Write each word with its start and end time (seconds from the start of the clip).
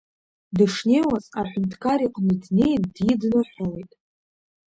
Дышнеиуаз 0.57 1.25
аҳәынҭқар 1.39 1.99
иҟны 2.07 2.33
днеин 2.43 2.83
дидныҳәалеит. 2.95 3.91